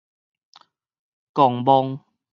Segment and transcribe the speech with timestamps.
[1.31, 2.03] 狂妄